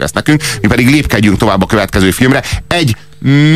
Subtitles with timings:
[0.00, 2.42] meg ezt nekünk, mi pedig lépkedjünk tovább a következő filmre.
[2.68, 2.96] Egy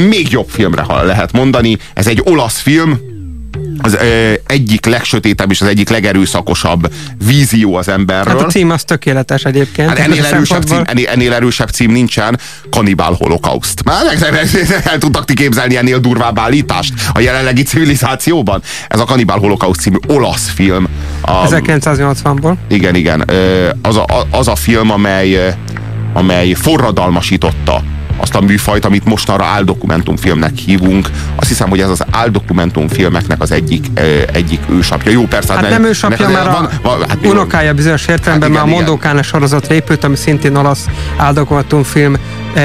[0.08, 1.78] még jobb filmre, ha lehet mondani.
[1.94, 2.98] Ez egy olasz film,
[3.78, 6.92] az ö, egyik legsötétebb és az egyik legerőszakosabb
[7.26, 8.36] vízió az emberről.
[8.36, 9.88] Hát a cím az tökéletes egyébként.
[9.88, 12.38] Hát ennél, erősebb cím, ennél, ennél erősebb cím nincsen,
[12.70, 13.84] Kanibál holokauszt.
[13.84, 14.02] Már
[14.84, 18.62] el tudtak ti képzelni ennél durvább állítást a jelenlegi civilizációban?
[18.88, 20.88] Ez a Kanibál holokauszt című olasz film.
[21.20, 22.54] A, 1980-ból.
[22.68, 23.30] Igen, igen.
[23.82, 25.54] Az a, az a film, amely,
[26.14, 27.82] amely forradalmasította
[28.16, 31.10] azt a műfajt, amit mostanra áldokumentumfilmnek hívunk.
[31.36, 33.86] Azt hiszem, hogy ez az áldokumentumfilmeknek az egyik,
[34.32, 35.10] egyik ősapja.
[35.10, 35.52] Jó, persze.
[35.52, 39.22] Hát, hát nem ősapja, mert van, van, hát, unokája bizonyos értelemben, hát mert a Mondókána
[39.22, 42.16] sorozat épült, ami szintén olasz áldokumentumfilm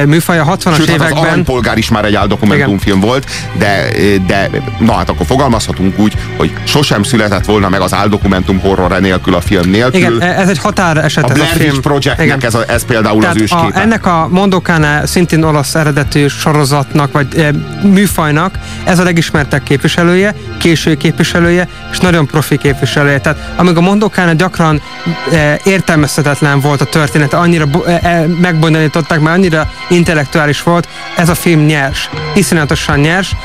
[0.05, 1.07] műfaj a 60-as Sőt, években.
[1.07, 3.25] Hát az aranypolgár is már egy áldokumentumfilm volt,
[3.57, 3.89] de,
[4.27, 9.33] de na hát akkor fogalmazhatunk úgy, hogy sosem született volna meg az áldokumentum horror nélkül
[9.33, 9.99] a film nélkül.
[9.99, 11.81] Igen, ez egy határ eset a ez a film.
[11.81, 13.79] Projectnek ez, a, ez például Tehát az ősképe.
[13.79, 17.51] A, ennek a Mondokánál szintén olasz eredetű sorozatnak, vagy e,
[17.87, 23.19] műfajnak ez a legismertebb képviselője, késő képviselője, és nagyon profi képviselője.
[23.19, 24.81] Tehát amíg a Mondokánál gyakran
[25.31, 31.65] e, értelmezhetetlen volt a történet, annyira e, megbonyolították, mert annyira intellektuális volt, ez a film
[31.65, 33.35] nyers, iszonyatosan nyers.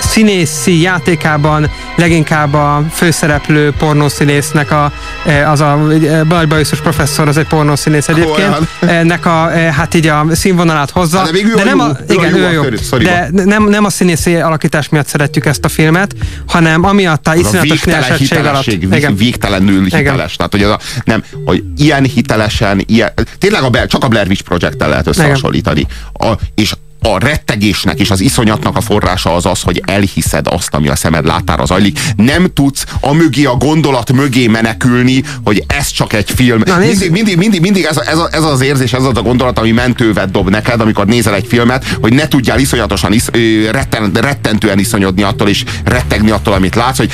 [0.00, 4.92] E, színészi játékában leginkább a főszereplő pornószínésznek a,
[5.26, 10.06] e, az a nagy bajuszos professzor, az egy pornószínész egyébként, ennek a, e, hát így
[10.06, 11.18] a színvonalát hozza.
[11.18, 12.62] Hát de, de nem a, igen, ő jó,
[12.98, 16.14] de nem, nem a színészi alakítás miatt szeretjük ezt a filmet,
[16.46, 18.66] hanem amiatt a iszonyatos nyersetség alatt.
[18.66, 19.16] Igen.
[19.16, 20.36] Végtelenül hiteles.
[20.36, 24.42] Tehát, hogy, az a, nem, hogy ilyen hitelesen, ilyen, tényleg a, csak a Blair Witch
[24.42, 25.86] Project-tel lehet összehasonlítani.
[26.12, 30.88] A, és a rettegésnek és az iszonyatnak a forrása az az, hogy elhiszed azt, ami
[30.88, 32.00] a szemed látára zajlik.
[32.16, 36.62] Nem tudsz a mögé, a gondolat mögé menekülni, hogy ez csak egy film.
[36.64, 39.70] Na, mindig, mindig, mindig, mindig ez, ez, ez az érzés, ez az a gondolat, ami
[39.70, 43.30] mentővet dob neked, amikor nézel egy filmet, hogy ne tudjál iszonyatosan, isz,
[43.70, 47.10] retten, rettentően iszonyodni attól, és rettegni attól, amit látsz, hogy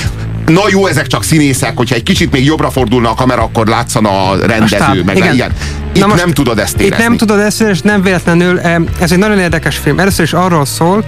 [0.47, 4.29] na jó, ezek csak színészek, hogyha egy kicsit még jobbra fordulna a kamera, akkor látszana
[4.29, 5.33] a rendező, a meg igen.
[5.33, 5.51] ilyen.
[5.93, 7.03] Itt Na most nem tudod ezt érezni.
[7.03, 8.59] Itt nem tudod ezt érezni, nem véletlenül.
[8.99, 9.99] Ez egy nagyon érdekes film.
[9.99, 11.05] Először is arról szól,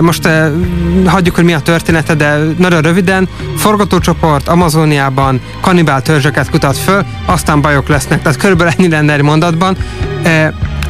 [0.00, 0.28] most
[1.06, 3.28] hagyjuk, hogy mi a története, de nagyon röviden.
[3.56, 8.22] Forgatócsoport Amazoniában kanibál törzseket kutat föl, aztán bajok lesznek.
[8.22, 9.76] Tehát körülbelül ennyi lenne egy mondatban.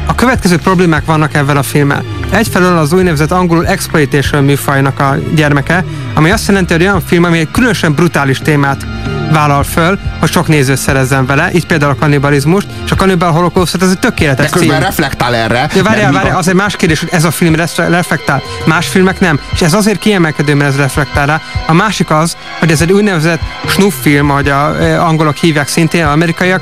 [0.05, 2.03] A következő problémák vannak ebben a filmmel.
[2.29, 7.39] Egyfelől az úgynevezett angolul exploitation műfajnak a gyermeke, ami azt jelenti, hogy olyan film, ami
[7.39, 8.85] egy különösen brutális témát
[9.31, 13.81] vállal föl, hogy sok néző szerezzen vele, így például a kannibalizmust, és a kannibal holokausztot,
[13.81, 14.85] ez egy tökéletes De közben cím.
[14.85, 15.69] reflektál erre.
[15.75, 19.39] Ja, várjál, várjál, az egy más kérdés, hogy ez a film reflektál, más filmek nem.
[19.53, 21.41] És ez azért kiemelkedő, mert ez reflektál rá.
[21.67, 26.05] A másik az, hogy ez egy úgynevezett snuff film, ahogy a e, angolok hívják szintén,
[26.05, 26.61] az amerikaiak,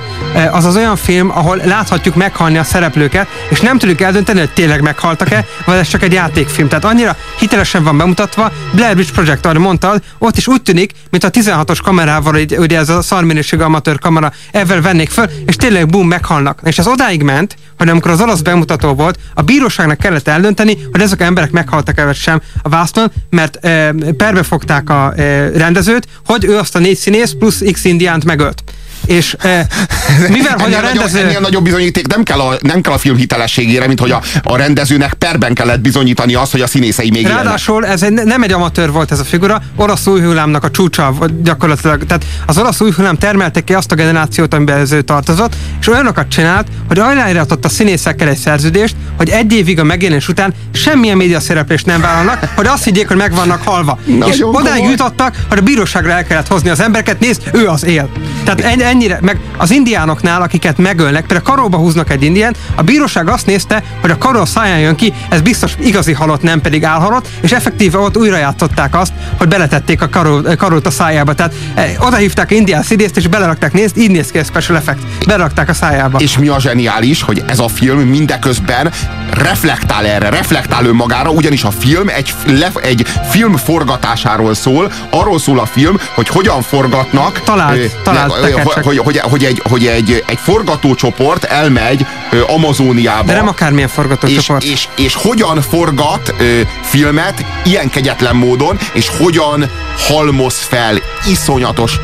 [0.51, 4.81] az az olyan film, ahol láthatjuk meghalni a szereplőket, és nem tudjuk eldönteni, hogy tényleg
[4.81, 6.67] meghaltak-e, vagy ez csak egy játékfilm.
[6.67, 11.23] Tehát annyira hitelesen van bemutatva, Blair Witch Project, ahogy mondtad, ott is úgy tűnik, mint
[11.23, 15.87] a 16-os kamerával így ugye ez a szarminőségű amatőr kamera, ezzel vennék föl, és tényleg
[15.87, 16.59] bum, meghalnak.
[16.63, 21.01] És ez odáig ment, hogy amikor az olasz bemutató volt, a bíróságnak kellett eldönteni, hogy
[21.01, 26.07] ezek az emberek meghaltak-e vagy sem a vászton, mert e, perbe fogták a e, rendezőt,
[26.25, 28.63] hogy ő azt a négy színész plusz X indiánt megölt.
[29.09, 29.67] És e,
[30.29, 31.13] mivel, hogy a rendező...
[31.13, 34.21] Nagyobb, ennél nagyobb bizonyíték nem kell, a, nem kell a film hitelességére, mint hogy a,
[34.43, 37.91] a rendezőnek perben kellett bizonyítani azt, hogy a színészei még Ráadásul élnek.
[37.91, 42.05] ez egy, nem egy amatőr volt ez a figura, orosz új hullámnak a csúcsa gyakorlatilag.
[42.05, 45.87] Tehát az orosz új hullám termelte ki azt a generációt, amiben ez ő tartozott, és
[45.87, 51.17] olyanokat csinált, hogy aláíratott a színészekkel egy szerződést, hogy egy évig a megjelenés után semmilyen
[51.17, 53.99] média szereplést nem vállalnak, hogy azt higgyék, hogy meg vannak halva.
[54.05, 57.85] Na, és odáig jutottak, hogy a bíróságra el kellett hozni az embereket, nézd, ő az
[57.85, 58.09] él.
[58.55, 63.45] Tehát ennyire, meg az indiánoknál, akiket megölnek, például karóba húznak egy indián, a bíróság azt
[63.45, 67.51] nézte, hogy a karó száján jön ki, ez biztos igazi halott, nem pedig álhalott, és
[67.51, 71.33] effektíve ott újra játszották azt, hogy beletették a karó, karót a szájába.
[71.33, 74.99] Tehát eh, oda hívták indián szidészt, és belerakták, nézd, így néz ki a special effect.
[75.25, 76.19] Belerakták a szájába.
[76.19, 78.91] És mi a zseniális, hogy ez a film mindeközben
[79.33, 85.59] reflektál erre, reflektál önmagára, ugyanis a film egy, lef, egy film forgatásáról szól, arról szól
[85.59, 87.41] a film, hogy hogyan forgatnak.
[87.41, 92.05] Talált, talált hogy, hogy, hogy, hogy, egy, hogy egy, egy forgatócsoport elmegy
[92.47, 93.27] Amazóniába.
[93.27, 94.63] De nem akármilyen forgatócsoport.
[94.63, 101.99] És, és, és hogyan forgat ö, filmet ilyen kegyetlen módon, és hogyan halmoz fel iszonyatos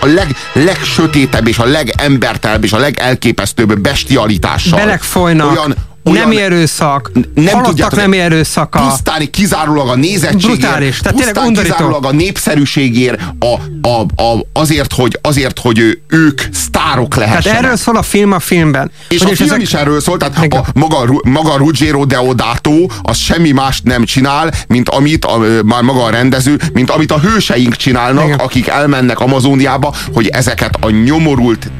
[0.00, 4.78] a leg, legsötétebb és a legembertelebb és a legelképesztőbb bestialitással.
[4.78, 5.50] Belek folynak.
[5.50, 5.74] Olyan,
[6.04, 8.88] olyan, nem erőszak, nem tudjátok, nem erőszaka.
[8.88, 15.18] Pusztán kizárólag a nézettségért, Brutális, tehát pusztán kizárólag a népszerűségért, a, a, a, azért, hogy,
[15.22, 17.42] azért, hogy ők sztárok lehessenek.
[17.42, 18.90] Tehát erről szól a film a filmben.
[19.08, 19.62] És hogy a film ezek...
[19.62, 24.88] is erről szól, tehát a, maga, maga Ruggero Deodato az semmi mást nem csinál, mint
[24.88, 28.38] amit a, már maga a rendező, mint amit a hőseink csinálnak, Igen.
[28.38, 31.70] akik elmennek Amazóniába, hogy ezeket a nyomorult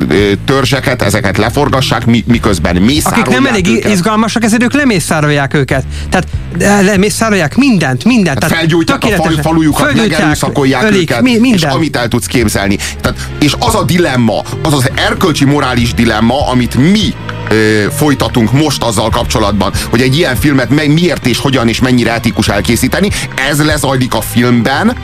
[0.44, 3.84] törzseket, ezeket leforgassák, miközben mészárolják Akik nem elég.
[4.10, 5.84] Izgalmasak, ezért ők lemészárolják őket.
[6.10, 6.26] Tehát
[6.84, 8.38] lemészárolják mindent, mindent.
[8.38, 12.78] Tehát felgyújtják a fal, falujukat, megerőszakolják ölik, őket, mi, és amit el tudsz képzelni.
[13.00, 17.14] Tehát, és az a dilemma, az az erkölcsi morális dilemma, amit mi
[17.50, 22.48] ö, folytatunk most azzal kapcsolatban, hogy egy ilyen filmet miért és hogyan és mennyire etikus
[22.48, 23.10] elkészíteni,
[23.50, 24.96] ez lezajlik a filmben,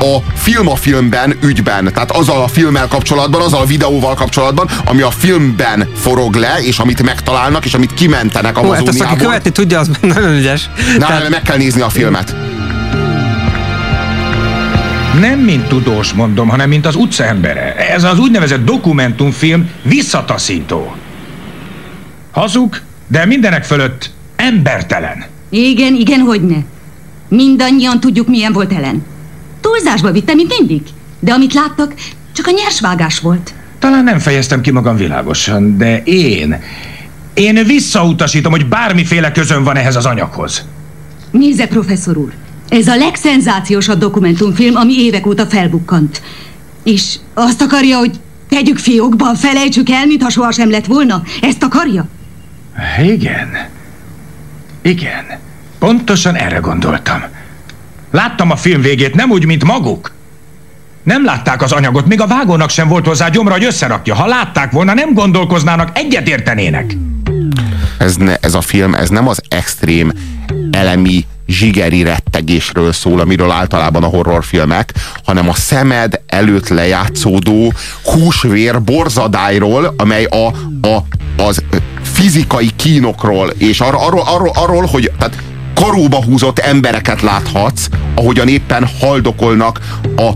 [0.00, 5.02] a film a filmben ügyben, tehát azzal a filmmel kapcsolatban, azzal a videóval kapcsolatban, ami
[5.02, 9.50] a filmben forog le, és amit megtalálnak, és amit kimentenek a hát azt, aki követni
[9.50, 10.70] tudja, az nagyon ügyes.
[10.98, 11.28] Na, Tehát...
[11.28, 12.34] meg kell nézni a filmet.
[15.20, 17.74] Nem mint tudós mondom, hanem mint az utcaembere.
[17.76, 20.94] Ez az úgynevezett dokumentumfilm visszataszító.
[22.30, 25.24] Hazug, de mindenek fölött embertelen.
[25.48, 26.58] Igen, igen, hogy ne.
[27.28, 29.04] Mindannyian tudjuk, milyen volt Ellen.
[29.60, 30.82] Túlzásba vitte, mint mindig.
[31.20, 31.94] De amit láttak,
[32.32, 33.54] csak a nyersvágás volt.
[33.78, 36.62] Talán nem fejeztem ki magam világosan, de én...
[37.34, 40.64] Én visszautasítom, hogy bármiféle közön van ehhez az anyaghoz.
[41.30, 42.32] Nézze, professzor úr,
[42.68, 46.22] ez a legszenzációsabb dokumentumfilm, ami évek óta felbukkant.
[46.84, 51.22] És azt akarja, hogy tegyük fiókba, felejtsük el, mintha sohasem lett volna?
[51.40, 52.08] Ezt akarja?
[53.02, 53.68] Igen.
[54.82, 55.24] Igen.
[55.78, 57.22] Pontosan erre gondoltam.
[58.10, 60.12] Láttam a film végét, nem úgy, mint maguk.
[61.02, 64.14] Nem látták az anyagot, még a vágónak sem volt hozzá gyomra, hogy összerakja.
[64.14, 66.96] Ha látták volna, nem gondolkoznának, egyetértenének.
[67.98, 70.12] Ez, ne, ez a film, ez nem az extrém
[70.70, 74.92] elemi zsigeri rettegésről szól, amiről általában a horrorfilmek,
[75.24, 77.72] hanem a szemed előtt lejátszódó
[78.04, 80.46] húsvér borzadályról, amely a,
[80.88, 81.04] a,
[81.36, 81.62] az
[82.20, 85.42] fizikai kínokról, és arról, arról, arról, arról hogy tehát
[85.74, 89.80] karóba húzott embereket láthatsz, ahogyan éppen haldokolnak
[90.16, 90.30] a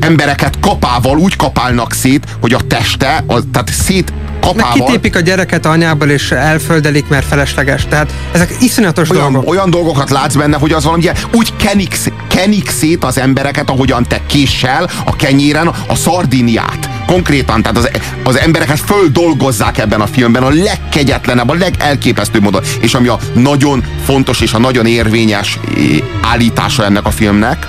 [0.00, 4.72] embereket kapával úgy kapálnak szét, hogy a teste, a, tehát szét kapával...
[4.76, 7.86] Meg kitépik a gyereket anyából, és elföldelik, mert felesleges.
[7.88, 9.50] Tehát ezek iszonyatos olyan, dolgok.
[9.50, 11.98] Olyan dolgokat látsz benne, hogy az valami úgy kenik,
[12.28, 16.90] kenik szét az embereket, ahogyan te késsel a kenyéren a szardiniát.
[17.06, 17.90] Konkrétan, tehát az,
[18.24, 22.62] az embereket földolgozzák ebben a filmben a legkegyetlenebb, a legelképesztőbb módon.
[22.80, 25.82] És ami a nagyon fontos és a nagyon érvényes eh,
[26.20, 27.66] állítása ennek a filmnek,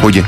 [0.00, 0.24] hogy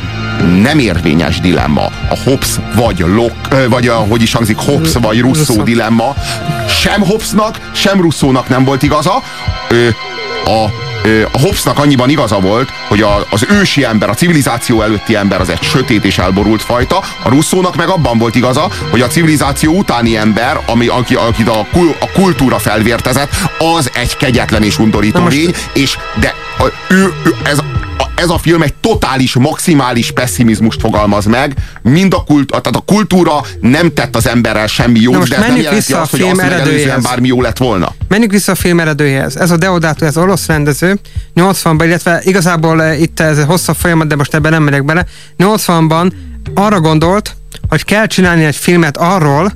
[0.62, 1.84] nem érvényes dilemma.
[1.84, 6.14] A Hobbes vagy Locke, vagy a, hogy is hangzik, Hobbes vagy Rousseau dilemma.
[6.68, 9.22] Sem Hobbesnak, sem Rousseaunak nem volt igaza.
[9.68, 9.88] Ö,
[10.44, 10.86] a
[11.32, 15.48] a Hobbesnak annyiban igaza volt, hogy a, az ősi ember, a civilizáció előtti ember az
[15.48, 20.16] egy sötét és elborult fajta, a Russzónak meg abban volt igaza, hogy a civilizáció utáni
[20.16, 21.66] ember, ami, aki, akit a,
[22.00, 23.36] a kultúra felvértezett,
[23.76, 27.58] az egy kegyetlen és undorító lény, és de a, ő, ő, ez
[28.18, 33.40] ez a film egy totális, maximális pessimizmust fogalmaz meg, mind a, kult, tehát a kultúra
[33.60, 37.40] nem tett az emberrel semmi jót, de ez nem jelenti azt, hogy azt bármi jó
[37.40, 37.94] lett volna.
[38.08, 39.36] Menjünk vissza a film eredőjéhez.
[39.36, 40.98] Ez a Deodato, ez orosz rendező,
[41.36, 45.06] 80-ban, illetve igazából eh, itt ez hosszabb folyamat, de most ebben nem megyek bele.
[45.38, 46.12] 80-ban
[46.54, 47.36] arra gondolt,
[47.68, 49.52] hogy kell csinálni egy filmet arról,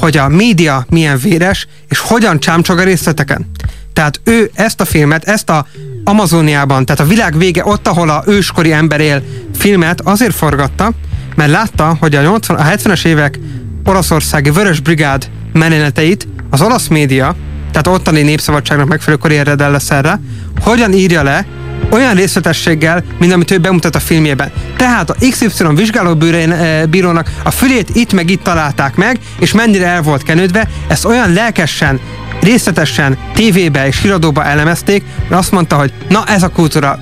[0.00, 3.50] hogy a média milyen véres, és hogyan csámcsog a részleteken.
[3.94, 5.66] Tehát ő ezt a filmet, ezt a
[6.04, 9.22] Amazoniában, tehát a világ vége, ott, ahol a őskori ember él
[9.56, 10.92] filmet azért forgatta,
[11.34, 13.38] mert látta, hogy a, 80, a 70-es évek
[13.84, 17.36] oroszországi Vörös Brigád meneteit az olasz média,
[17.70, 20.20] tehát ottani népszabadságnak megfelelő karrierred lesz erre,
[20.60, 21.46] hogyan írja le
[21.90, 24.52] olyan részletességgel, mint amit ő bemutat a filmjében.
[24.76, 30.22] Tehát a XY vizsgálóbírónak a fülét itt meg itt találták meg, és mennyire el volt
[30.22, 32.00] kenődve, ezt olyan lelkesen
[32.44, 36.98] részletesen tévébe és híradóba elemezték, mert azt mondta, hogy na ez a kultúra,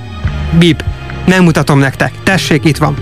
[0.58, 0.84] bip,
[1.26, 2.96] nem mutatom nektek, tessék, itt van.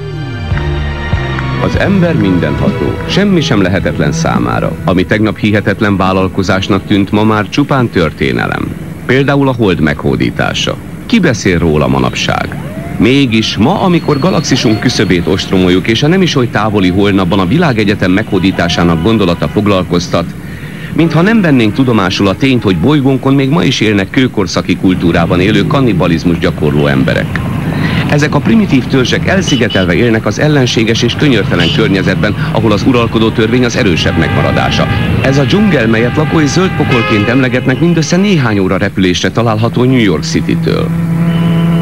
[1.63, 4.77] Az ember mindentható, semmi sem lehetetlen számára.
[4.85, 8.75] Ami tegnap hihetetlen vállalkozásnak tűnt, ma már csupán történelem.
[9.07, 10.77] Például a hold meghódítása.
[11.07, 12.57] Ki beszél róla manapság?
[12.99, 18.11] Mégis ma, amikor galaxisunk küszöbét ostromoljuk, és a nem is oly távoli holnapban a világegyetem
[18.11, 20.35] meghódításának gondolata foglalkoztat,
[20.95, 25.67] mintha nem vennénk tudomásul a tényt, hogy bolygónkon még ma is élnek kőkorszaki kultúrában élő
[25.67, 27.41] kannibalizmus gyakorló emberek.
[28.11, 33.65] Ezek a primitív törzsek elszigetelve élnek az ellenséges és könyörtelen környezetben, ahol az uralkodó törvény
[33.65, 34.87] az erősebb megmaradása.
[35.23, 40.89] Ez a dzsungel, melyet lakói zöldpokolként emlegetnek, mindössze néhány óra repülésre található New York City-től.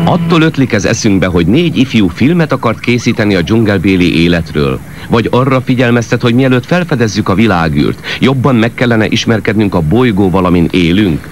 [0.05, 4.81] Attól ötlik ez eszünkbe, hogy négy ifjú filmet akart készíteni a dzsungelbéli életről.
[5.09, 10.69] Vagy arra figyelmeztet, hogy mielőtt felfedezzük a világűrt, jobban meg kellene ismerkednünk a bolygó, valamin
[10.71, 11.29] élünk.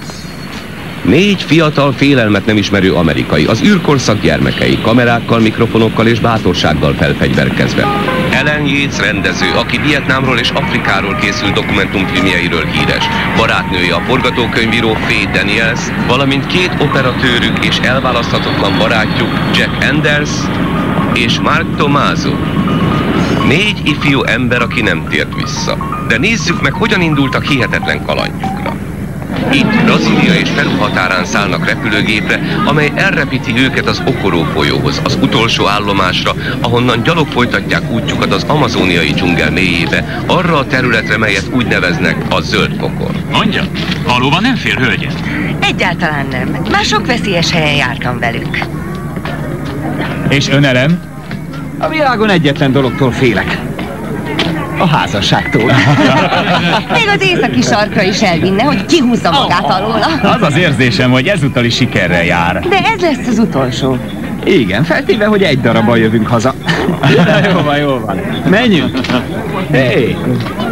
[1.07, 7.87] Négy fiatal, félelmet nem ismerő amerikai, az űrkorszak gyermekei, kamerákkal, mikrofonokkal és bátorsággal felfegyverkezve.
[8.31, 13.05] Ellen Yates rendező, aki Vietnámról és Afrikáról készült dokumentumfilmjeiről híres,
[13.37, 20.31] barátnője a forgatókönyvíró Faye Daniels, valamint két operatőrük és elválaszthatatlan barátjuk Jack Anders
[21.15, 22.56] és Mark Tomaso.
[23.47, 26.05] Négy ifjú ember, aki nem tért vissza.
[26.09, 28.77] De nézzük meg, hogyan indultak hihetetlen kalandjukra.
[29.53, 35.67] Itt Brazília és Peru határán szállnak repülőgépre, amely elrepíti őket az Okoró folyóhoz, az utolsó
[35.67, 42.17] állomásra, ahonnan gyalog folytatják útjukat az amazóniai dzsungel mélyébe, arra a területre, melyet úgy neveznek
[42.29, 43.11] a zöld pokor.
[43.33, 43.63] Mondja,
[44.07, 45.23] valóban nem fél hölgyet?
[45.61, 46.57] Egyáltalán nem.
[46.71, 48.59] Már sok veszélyes helyen jártam velük.
[50.29, 51.16] És önelem?
[51.79, 53.59] A világon egyetlen dologtól félek.
[54.79, 55.65] A házasságtól.
[56.97, 60.07] Még az északi sarkra is elvinne, hogy kihúzza magát alóla.
[60.23, 62.67] Az az érzésem, hogy ezúttal is sikerrel jár.
[62.69, 63.97] De ez lesz az utolsó.
[64.45, 66.55] Igen, feltéve, hogy egy darabban jövünk haza.
[67.53, 68.21] Jó van, jó van.
[68.51, 68.99] Menjünk.
[69.71, 70.17] Hé, hey,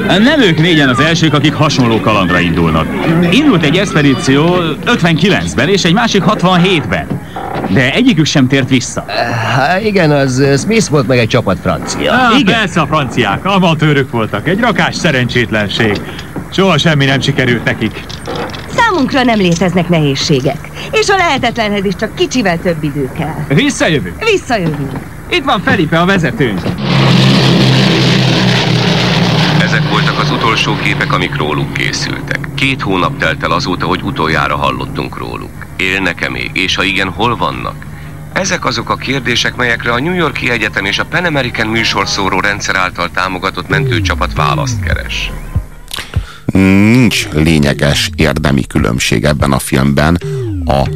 [0.07, 2.87] nem ők négyen az elsők, akik hasonló kalandra indulnak.
[3.31, 4.57] Indult egy expedíció
[4.87, 7.07] 59-ben, és egy másik 67-ben.
[7.69, 9.05] De egyikük sem tért vissza.
[9.57, 12.13] Há, igen, az Smith volt meg egy csapat francia.
[12.13, 12.55] Ah, igen.
[12.55, 14.49] Persze a franciák, amatőrök voltak.
[14.49, 16.01] Egy rakás szerencsétlenség.
[16.51, 18.05] Soha semmi nem sikerült nekik.
[18.77, 20.69] Számunkra nem léteznek nehézségek.
[20.91, 23.35] És a lehetetlenhez is csak kicsivel több idő kell.
[23.49, 24.25] Visszajövünk?
[24.25, 24.93] Visszajövünk.
[25.31, 26.61] Itt van Felipe, a vezetőnk.
[29.63, 32.49] Ezek voltak az utolsó képek, amik róluk készültek.
[32.55, 35.64] Két hónap telt el azóta, hogy utoljára hallottunk róluk.
[35.77, 37.87] Élnek-e még, és ha igen, hol vannak?
[38.33, 42.77] Ezek azok a kérdések, melyekre a New Yorki Egyetem és a Pan American műsorszóró rendszer
[42.77, 45.31] által támogatott mentőcsapat választ keres.
[46.47, 50.19] Nincs lényeges érdemi különbség ebben a filmben
[50.65, 50.89] a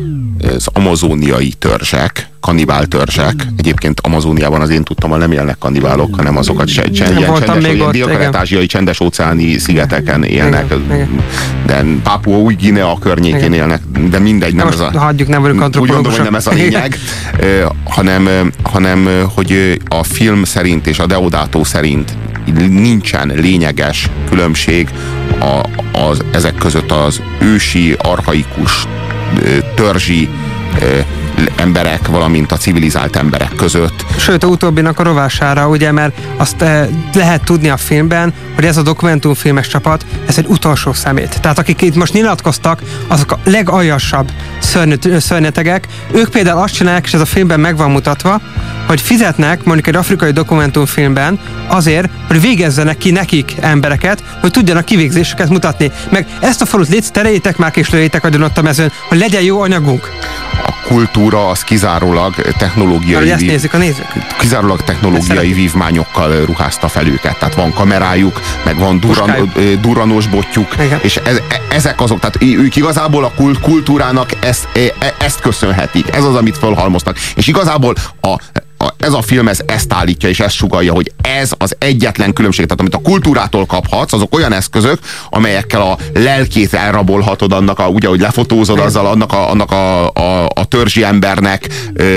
[0.42, 3.34] az amazóniai törzsek, kanibál törzsek.
[3.56, 7.72] Egyébként Amazóniában az én tudtam, hogy nem élnek kanibálok, hanem azokat se, se, ilyen csendes,
[7.92, 10.64] ilyen ázsiai csendes óceáni szigeteken élnek.
[10.90, 11.22] Igen,
[11.66, 13.52] de Pápua új Guinea környékén igen.
[13.52, 14.98] élnek, de mindegy, nem Most ez a...
[14.98, 16.98] Hagyjuk, nem vagyunk Úgy gondolom, hogy nem ez a lényeg,
[17.84, 22.16] hanem, hanem, hogy a film szerint és a Deodato szerint
[22.68, 24.88] nincsen lényeges különbség
[25.40, 25.68] a,
[25.98, 28.86] az, ezek között az ősi, arhaikus
[29.74, 30.28] törzsi
[31.56, 34.04] emberek, valamint a civilizált emberek között.
[34.16, 38.76] Sőt, a utóbbinak a rovására, ugye, mert azt eh, lehet tudni a filmben, hogy ez
[38.76, 41.40] a dokumentumfilmes csapat, ez egy utolsó szemét.
[41.40, 44.30] Tehát akik itt most nyilatkoztak, azok a legaljasabb
[45.18, 48.40] szörnyetegek, ők például azt csinálják, és ez a filmben meg van mutatva,
[48.86, 55.48] hogy fizetnek mondjuk egy afrikai dokumentumfilmben azért, hogy végezzenek ki nekik embereket, hogy tudjanak kivégzéseket
[55.48, 55.90] mutatni.
[56.10, 60.10] Meg ezt a falut létsz, terejétek már és lőjétek a mezőn, hogy legyen jó anyagunk.
[60.88, 63.30] Kultúra az kizárólag technológiai...
[63.30, 64.12] ezt nézik a nézők.
[64.38, 67.38] Kizárólag technológiai vívmányokkal ruházta fel őket.
[67.38, 70.98] Tehát van kamerájuk, meg van duran, duranos botjuk, Igen.
[71.02, 76.14] és ez, e, ezek azok, tehát ők igazából a kultúrának ezt, e, ezt köszönhetik.
[76.14, 77.18] Ez az, amit fölhalmoztak.
[77.34, 78.36] És igazából a
[78.78, 82.64] a, ez a film ez ezt állítja és ezt sugalja, hogy ez az egyetlen különbség.
[82.64, 84.98] Tehát amit a kultúrától kaphatsz, azok olyan eszközök,
[85.30, 90.44] amelyekkel a lelkét elrabolhatod annak, a, ugye, hogy lefotózod azzal annak a, annak a, a,
[90.54, 91.66] a törzsi embernek,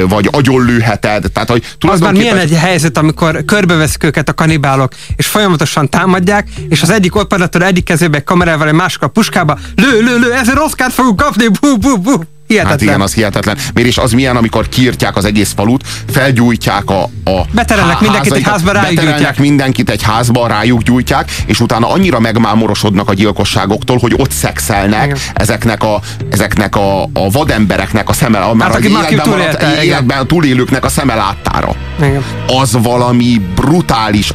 [0.07, 1.31] vagy agyonlőheted.
[1.33, 6.47] Tehát, hogy az már milyen egy helyzet, amikor körbeveszik őket a kanibálok, és folyamatosan támadják,
[6.69, 10.57] és az egyik operatőr egyik kezébe kamerával, egy másik a puskába, lő, lő, lő, ezer
[10.57, 12.11] oszkát fogunk kapni, bú, bú, bú.
[12.51, 12.79] Hihetetlen.
[12.79, 13.57] Hát igen, az hihetetlen.
[13.73, 18.43] Miért is az milyen, amikor kiirtják az egész falut, felgyújtják a, a Beterelnek mindenkit egy
[18.43, 19.39] házba, rájuk gyújtják.
[19.39, 25.17] mindenkit egy házba, rájuk gyújtják, és utána annyira megmámorosodnak a gyilkosságoktól, hogy ott szexelnek igen.
[25.33, 25.99] ezeknek a,
[26.31, 30.89] ezeknek a, a vadembereknek a szeme, hát, már az életben, maradt, életben a túlélőknek a
[30.89, 31.75] szeme láttára.
[31.99, 32.23] Igen.
[32.47, 34.31] Az valami brutális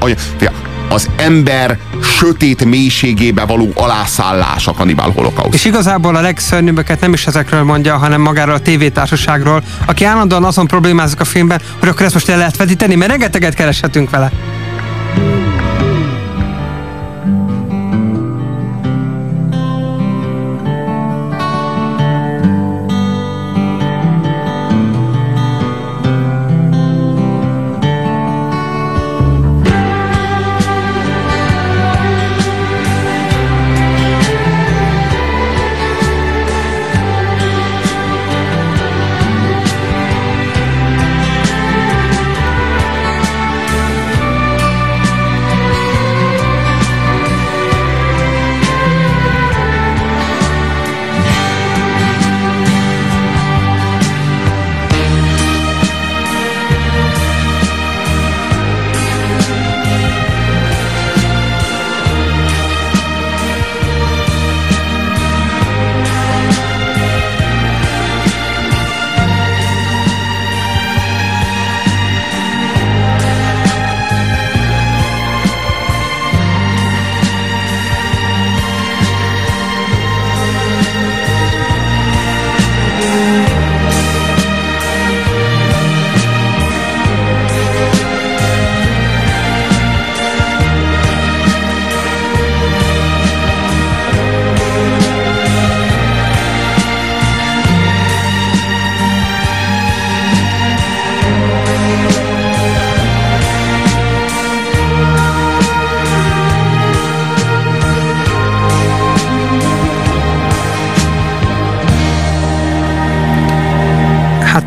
[0.88, 5.54] az ember sötét mélységébe való alászállás a kanibál holokauszt.
[5.54, 10.66] És igazából a legszörnyűbbeket nem is ezekről mondja, hanem magáról a tévétársaságról, aki állandóan azon
[10.66, 14.30] problémázik a filmben, hogy akkor ezt most el lehet vetíteni, mert rengeteget kereshetünk vele.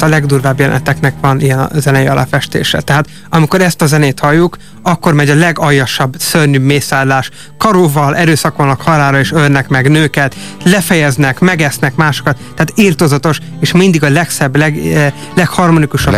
[0.10, 2.82] Legdurvább jeleneteknek van ilyen a zenei aláfestése.
[2.82, 9.20] Tehát amikor ezt a zenét halljuk, akkor megy a legaljasabb, szörnyűbb mészállás, karóval erőszakolnak halára
[9.20, 15.14] és ölnek meg nőket, lefejeznek, megesznek másokat, tehát írtozatos, és mindig a legszebb, leg, eh,
[15.36, 16.14] legharmonikusabb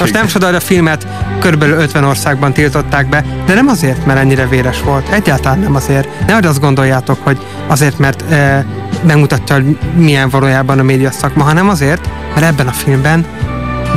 [0.00, 1.06] Most nem csoda, a filmet
[1.40, 5.08] körülbelül 50 országban tiltották be, de nem azért, mert ennyire véres volt.
[5.08, 6.26] Egyáltalán nem azért.
[6.26, 8.64] Ne azt gondoljátok, hogy azért, mert eh,
[9.06, 13.26] megmutatja, hogy milyen valójában a média szakma, hanem azért, mert ebben a filmben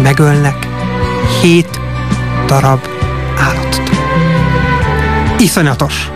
[0.04, 0.68] megölnek
[1.42, 1.80] hét
[2.48, 2.80] darab
[3.38, 3.92] állatot.
[5.40, 6.10] Iszonyatos.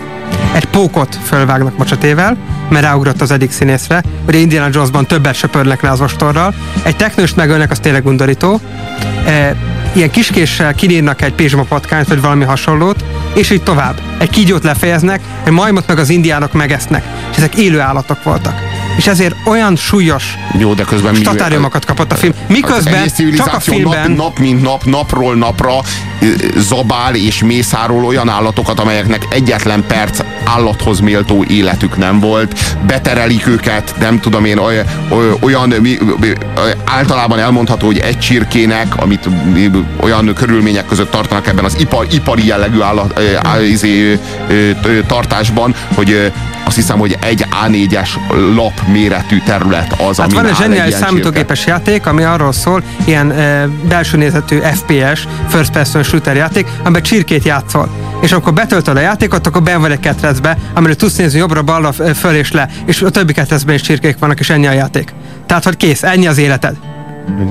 [0.53, 2.37] Egy pókot fölvágnak macsatével,
[2.69, 6.53] mert ráugrott az egyik színészre, hogy Indiana Jonesban többet söpörnek le az ostorral.
[6.83, 8.59] Egy teknőst megölnek, az tényleg undorító.
[9.25, 9.55] E,
[9.93, 14.01] ilyen kiskéssel kinírnak egy pézsma patkányt, vagy valami hasonlót, és így tovább.
[14.17, 19.07] Egy kígyót lefejeznek, egy majmot meg az indiánok megesznek, és ezek élő állatok voltak és
[19.07, 22.33] ezért olyan súlyos Jó, de közben statáriumokat kapott a film.
[22.47, 24.11] Miközben csak a filmben...
[24.11, 25.73] Nap, nap, mint nap, napról napra
[26.57, 33.95] zabál és mészáról olyan állatokat, amelyeknek egyetlen perc állathoz méltó életük nem volt, beterelik őket,
[33.99, 34.59] nem tudom én,
[35.39, 35.73] olyan
[36.85, 39.29] általában elmondható, hogy egy csirkének, amit
[39.99, 43.21] olyan körülmények között tartanak ebben az ipar, ipari jellegű állat,
[43.69, 44.19] izé,
[45.07, 46.31] tartásban, hogy
[46.63, 48.09] azt hiszem, hogy egy A4-es
[48.55, 53.67] lap méretű terület az, hát van egy zseniális számítógépes játék, ami arról szól, ilyen e,
[53.87, 57.89] belső nézetű FPS, first person shooter játék, amiben csirkét játszol.
[58.21, 62.33] És akkor betöltöd a játékot, akkor ben vagy egy ketrecbe, amiről tudsz nézni jobbra-balra, föl
[62.33, 65.13] és le, és a többi ketrecben is csirkék vannak, és ennyi a játék.
[65.45, 66.75] Tehát, hogy kész, ennyi az életed.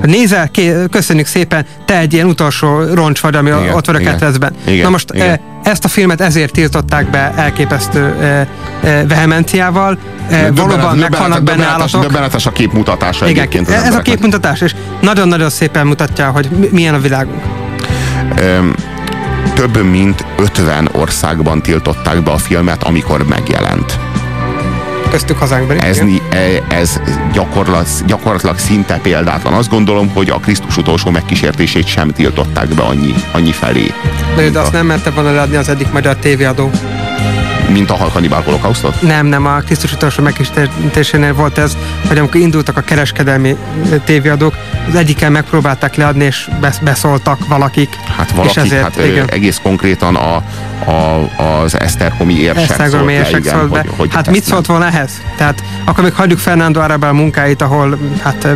[0.03, 0.49] Nézel,
[0.91, 4.53] köszönjük szépen, te egy ilyen utolsó roncs vagy, ami igen, ott van a ketrecben.
[4.81, 5.39] Na most igen.
[5.63, 8.15] ezt a filmet ezért tiltották be elképesztő
[9.07, 9.97] vehemenciával.
[10.29, 12.01] Döbbenet, Valóban meghalnak benne állatok.
[12.01, 13.69] Döbbenetes a képmutatása igen, egyébként.
[13.69, 17.41] Ez, ez a képmutatás, és nagyon-nagyon szépen mutatja, hogy milyen a világunk.
[18.41, 18.73] Um,
[19.55, 23.99] több mint 50 országban tiltották be a filmet, amikor megjelent
[25.13, 25.77] köztük hazánkban.
[25.77, 25.99] Ez,
[26.29, 26.99] e, ez
[27.33, 29.53] gyakorlat, gyakorlatilag szinte példátlan.
[29.53, 33.93] Azt gondolom, hogy a Krisztus utolsó megkísértését sem tiltották be annyi, annyi felé.
[34.35, 36.69] De, de azt nem merte volna leadni az egyik magyar tévéadó
[37.69, 39.01] mint a Hannibal holokausztot?
[39.01, 43.57] Nem, nem, a Krisztus utolsó megkísértésénél volt ez, hogy amikor indultak a kereskedelmi
[44.05, 44.55] tévéadók,
[44.87, 46.49] az egyiken megpróbálták leadni, és
[46.81, 47.97] beszóltak valakik.
[48.17, 49.29] Hát valakik, és ezért, hát igen.
[49.29, 50.35] egész konkrétan a,
[50.91, 53.79] a, az Esztergomi érsek Esztergomi érsek szólt be.
[53.79, 55.21] Hogy, hogy hát mit szólt volna ehhez?
[55.37, 58.47] Tehát akkor még hagyjuk Fernando Arabel munkáit, ahol hát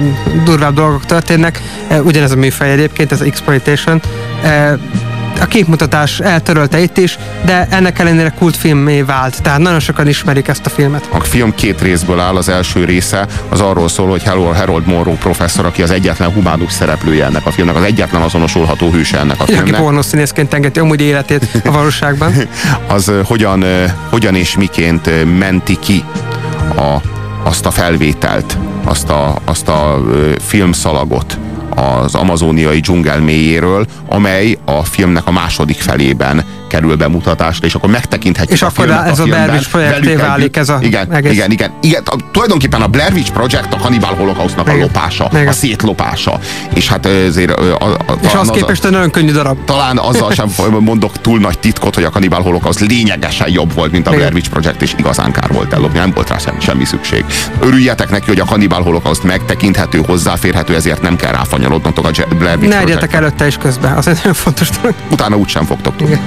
[0.43, 1.61] durvább dolgok történnek.
[2.03, 4.01] Ugyanez a műfaj egyébként, ez exploitation
[5.41, 10.65] a képmutatás eltörölte itt is, de ennek ellenére kultfilmé vált, tehát nagyon sokan ismerik ezt
[10.65, 11.09] a filmet.
[11.11, 15.65] A film két részből áll, az első része az arról szól, hogy Harold Monroe professzor,
[15.65, 19.73] aki az egyetlen humánus szereplője ennek a filmnek, az egyetlen azonosulható hőse ennek a filmnek.
[19.73, 22.33] Aki pornoszínészként engedti amúgy életét a valóságban.
[22.87, 23.63] az hogyan,
[24.09, 26.03] hogyan és miként menti ki
[26.75, 27.01] a,
[27.43, 30.03] azt a felvételt, azt a, azt a
[30.39, 31.37] filmszalagot,
[31.77, 38.53] az amazóniai dzsungel mélyéről, amely a filmnek a második felében kerül bemutatásra, és akkor megtekinthetjük
[38.53, 41.31] és a akkor ez a, a Blair Witch projekté válik ez a igen, egész.
[41.31, 42.03] Igen, igen, igen.
[42.05, 45.47] A, tulajdonképpen a Blair Witch Project a Hannibal Holocaustnak a lopása, igen.
[45.47, 46.39] a szétlopása.
[46.73, 47.51] És hát ezért...
[47.51, 49.57] A, a, a, és az képest egy nagyon könnyű darab.
[49.65, 50.49] Talán azzal sem
[50.79, 54.19] mondok túl nagy titkot, hogy a Hannibal Holocaust lényegesen jobb volt, mint a igen.
[54.19, 57.25] Blair Witch Project, és igazán kár volt ellopni, nem volt rá semmi, semmi szükség.
[57.59, 62.69] Örüljetek neki, hogy a Hannibal Holocaust megtekinthető, hozzáférhető, ezért nem kell ráfanyalodnotok a Blair Witch
[62.69, 64.95] Ne előtte is közben, az egy nagyon fontos dolog.
[65.11, 66.19] Utána úgysem fogtok tudni.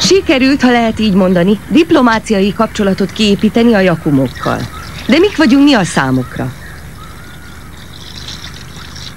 [0.00, 4.60] Sikerült, ha lehet így mondani, diplomáciai kapcsolatot kiépíteni a jakumokkal.
[5.06, 6.52] De mik vagyunk mi a számukra?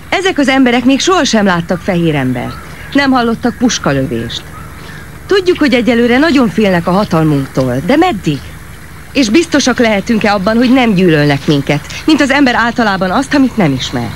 [0.10, 2.56] Ezek az emberek még sohasem láttak fehér embert.
[2.94, 4.42] Nem hallottak puskalövést.
[5.26, 8.40] Tudjuk, hogy egyelőre nagyon félnek a hatalmunktól, de meddig?
[9.12, 13.74] És biztosak lehetünk-e abban, hogy nem gyűlölnek minket, mint az ember általában azt, amit nem
[13.74, 14.10] ismer?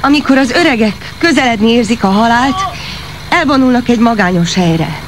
[0.00, 2.56] Amikor az öregek közeledni érzik a halált,
[3.30, 5.00] elvonulnak egy magányos helyre.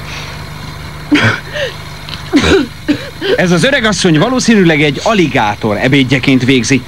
[3.36, 6.82] Ez az öregasszony valószínűleg egy aligátor ebédjeként végzi.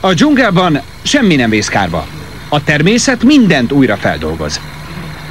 [0.00, 2.06] A dzsungelban semmi nem vész kárba.
[2.48, 4.60] A természet mindent újra feldolgoz.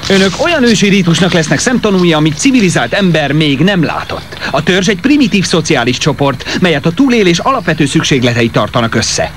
[0.10, 4.38] Önök olyan ősi rítusnak lesznek szemtanúi, amit civilizált ember még nem látott.
[4.52, 9.32] A törzs egy primitív szociális csoport, melyet a túlélés alapvető szükségletei tartanak össze.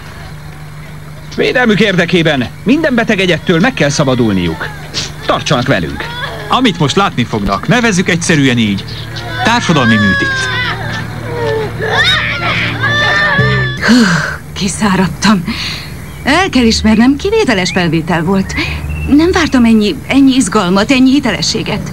[1.37, 4.69] Védelmük érdekében minden beteg egyettől meg kell szabadulniuk.
[5.31, 6.05] Tartsanak velünk!
[6.49, 8.85] Amit most látni fognak, nevezzük egyszerűen így.
[9.45, 10.49] Társadalmi műtét.
[14.53, 15.45] Kiszáradtam.
[16.23, 18.55] El kell ismernem, kivételes felvétel volt.
[19.09, 21.93] Nem vártam ennyi, ennyi izgalmat, ennyi hitelességet.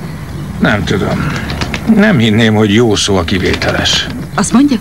[0.59, 1.27] Nem tudom.
[1.95, 4.07] Nem hinném, hogy jó szó a kivételes.
[4.35, 4.77] Azt mondja?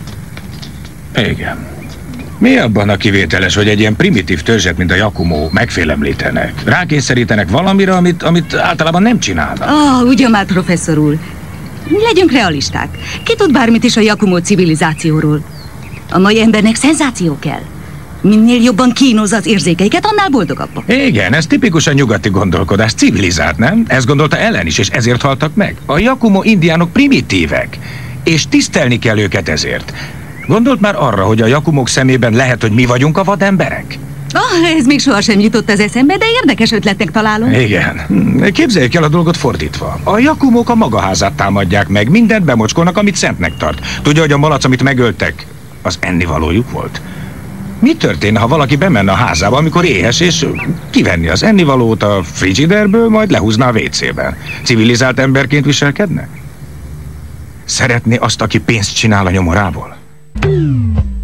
[1.14, 1.65] Igen.
[2.38, 6.52] Mi abban a kivételes, hogy egy ilyen primitív törzset, mint a Jakumó megfélemlítenek?
[6.64, 9.68] Rákényszerítenek valamire, amit, amit általában nem csinálnak.
[9.68, 11.18] Ah, oh, ugyan már, professzor úr.
[11.88, 12.88] Legyünk realisták.
[13.22, 15.44] Ki tud bármit is a Jakumó civilizációról?
[16.10, 17.62] A mai embernek szenzáció kell.
[18.20, 20.68] Minél jobban kínoz az érzékeiket, annál boldogabb.
[20.86, 23.84] Igen, ez tipikusan nyugati gondolkodás, civilizált, nem?
[23.86, 25.76] Ezt gondolta ellen is, és ezért haltak meg.
[25.86, 27.78] A Jakumo indiánok primitívek,
[28.24, 29.92] és tisztelni kell őket ezért.
[30.46, 33.98] Gondolt már arra, hogy a Jakumok szemében lehet, hogy mi vagyunk a vademberek?
[34.32, 37.52] Ah, ez még sohasem jutott az eszembe, de érdekes ötletnek találom.
[37.52, 38.06] Igen.
[38.52, 39.98] Képzeljük el a dolgot fordítva.
[40.04, 43.86] A jakumok a maga házát támadják meg, mindent bemocskolnak, amit szentnek tart.
[44.02, 45.46] Tudja, hogy a malac, amit megöltek,
[45.82, 47.00] az ennivalójuk volt?
[47.78, 50.46] Mi történne, ha valaki bemenne a házába, amikor éhes, és
[50.90, 54.36] kivenni az ennivalót a frigiderből, majd lehúzná a WC-ben?
[54.62, 56.28] Civilizált emberként viselkedne?
[57.64, 59.95] Szeretné azt, aki pénzt csinál a nyomorából?
[60.44, 61.15] Most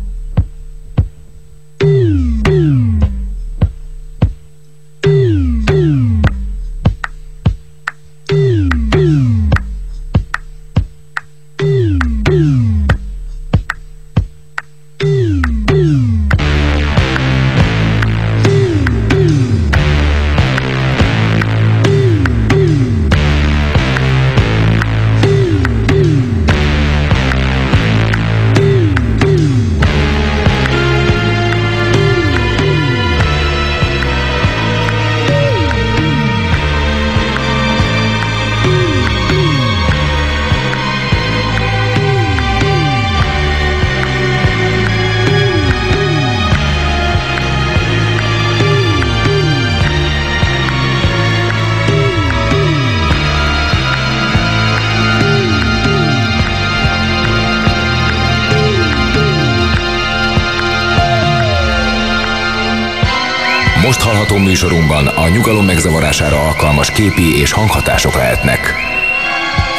[64.23, 68.75] hallható műsorunkban a nyugalom megzavarására alkalmas képi és hanghatások lehetnek.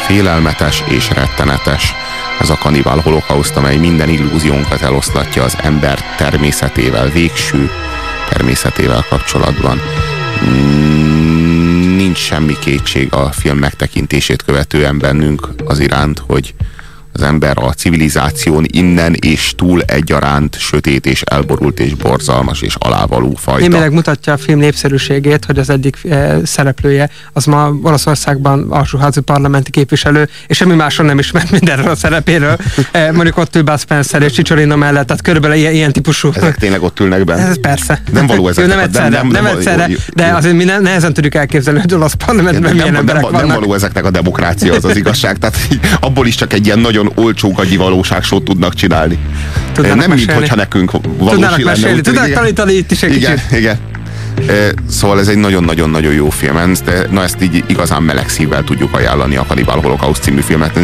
[0.06, 1.94] Félelmetes és rettenetes
[2.40, 7.70] ez a kanibál holokauszt, amely minden illúziónkat eloszlatja az ember természetével, végső
[8.28, 9.80] természetével kapcsolatban.
[11.96, 16.54] Nincs semmi kétség a film megtekintését követően bennünk az iránt, hogy
[17.14, 23.34] az ember a civilizáción innen és túl egyaránt sötét és elborult és borzalmas és alávaló
[23.36, 23.60] fajta.
[23.60, 29.70] Némileg mutatja a film népszerűségét, hogy az egyik e, szereplője az ma Olaszországban alsóházi parlamenti
[29.70, 32.56] képviselő, és semmi máson nem ismert mindenről a szerepéről.
[32.92, 36.30] E, mondjuk ott ül Bud Spencer és Cicciolino mellett, tehát körülbelül ilyen, ilyen típusú.
[36.34, 37.46] Ezek tényleg ott ülnek benne?
[37.46, 38.02] Ez persze.
[38.12, 38.66] Nem való ezek.
[38.66, 42.72] nem egyszerre, nem, nem, nem egyszerre, de azért mi nehezen tudjuk elképzelni, hogy olasz parlamentben
[42.72, 43.48] milyen nem, emberek nem, vannak.
[43.48, 45.38] Nem való ezeknek a demokrácia, az az igazság.
[45.38, 45.56] Tehát
[46.00, 49.18] abból is csak egy ilyen nagyon olcsó gagyi valóságsót tudnak csinálni.
[49.72, 50.32] Tudnának nem, mesélni.
[50.32, 51.70] mint hogyha nekünk valós Tudnának lenne.
[51.70, 52.38] mesélni, tudnak tűnik.
[52.38, 53.58] tanítani itt is egy igen, kicsit.
[53.58, 53.78] Igen,
[54.88, 56.72] Szóval ez egy nagyon-nagyon-nagyon jó film.
[57.10, 60.78] Na ezt így igazán meleg szívvel tudjuk ajánlani a Cannibal Holocaust című filmet.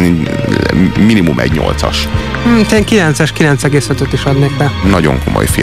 [1.05, 2.07] Minimum egy nyolcas.
[2.43, 4.71] Hm, én 9-es, 9,5-öt is adnék rá.
[4.89, 5.51] Nagyon komoly film.